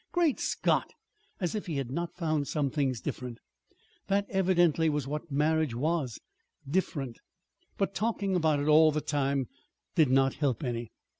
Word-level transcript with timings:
Great 0.11 0.39
Scott! 0.39 0.89
As 1.39 1.53
if 1.53 1.67
he 1.67 1.75
had 1.77 1.91
not 1.91 2.15
found 2.15 2.47
some 2.47 2.71
things 2.71 3.01
different! 3.01 3.37
That 4.07 4.25
evidently 4.31 4.89
was 4.89 5.05
what 5.05 5.31
marriage 5.31 5.75
was 5.75 6.19
different. 6.67 7.19
But 7.77 7.93
talking 7.93 8.35
about 8.35 8.59
it 8.59 8.67
all 8.67 8.91
the 8.91 8.99
time 9.01 9.47
did 9.93 10.09
not 10.09 10.33
help 10.33 10.63
any. 10.63 10.89